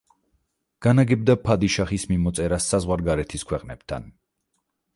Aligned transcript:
განაგებდა 0.85 1.35
ფადიშაჰის 1.49 2.07
მიმოწერას 2.13 2.69
საზღვარგარეთის 2.73 3.47
ქვეყნებთან. 3.51 4.09